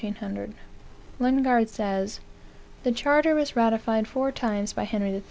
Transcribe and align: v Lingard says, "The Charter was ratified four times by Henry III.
v 0.03 0.49
Lingard 1.19 1.69
says, 1.69 2.21
"The 2.81 2.91
Charter 2.91 3.35
was 3.35 3.55
ratified 3.55 4.07
four 4.07 4.31
times 4.31 4.73
by 4.73 4.83
Henry 4.85 5.11
III. 5.13 5.19